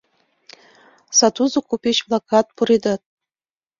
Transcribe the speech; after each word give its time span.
Сатузо 1.17 1.59
купеч-влакат 1.69 2.47
пуредат? 2.55 3.01